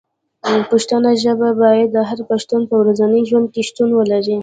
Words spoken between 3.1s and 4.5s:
ژوند کې شتون ولري.